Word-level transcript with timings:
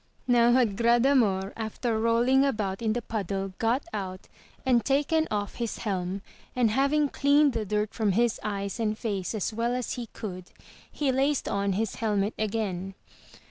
Now 0.25 0.53
had 0.53 0.77
Gradamor, 0.77 1.53
after 1.55 1.99
rolling 1.99 2.43
about 2.43 2.81
in 2.81 2.93
the 2.93 3.03
puddle, 3.03 3.53
got 3.59 3.83
out, 3.93 4.27
and 4.65 4.83
taken 4.83 5.27
off 5.29 5.57
his 5.57 5.77
helm, 5.77 6.23
and 6.55 6.71
having 6.71 7.07
cleaned 7.07 7.53
the 7.53 7.65
dirt 7.65 7.93
from 7.93 8.13
his 8.13 8.39
eyes 8.41 8.79
and 8.79 8.97
face 8.97 9.35
as 9.35 9.53
well 9.53 9.75
as 9.75 9.93
he 9.93 10.07
could, 10.07 10.45
he 10.91 11.11
laced 11.11 11.47
on 11.47 11.73
his 11.73 11.97
helmet 11.97 12.33
again. 12.39 12.95